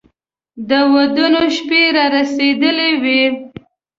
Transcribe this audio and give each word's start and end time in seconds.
د 0.69 0.71
ودونو 0.93 1.43
شپې 1.55 1.81
را 1.95 2.05
رسېدلې 2.17 2.91
وې. 3.03 3.21